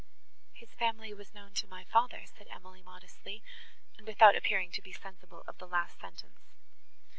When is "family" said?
0.73-1.13